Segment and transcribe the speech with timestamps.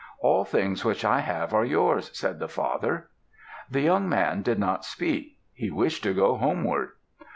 [0.19, 3.11] "All things which I have are yours," said the father.
[3.69, 5.37] The young man did not speak.
[5.53, 6.93] He wished to go homeward.